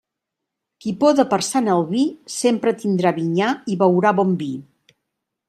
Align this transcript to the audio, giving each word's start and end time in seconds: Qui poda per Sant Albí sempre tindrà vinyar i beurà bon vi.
Qui 0.85 0.93
poda 1.03 1.25
per 1.33 1.39
Sant 1.47 1.69
Albí 1.73 2.01
sempre 2.37 2.75
tindrà 2.81 3.13
vinyar 3.19 3.53
i 3.75 3.79
beurà 3.85 4.17
bon 4.23 4.35
vi. 4.43 4.51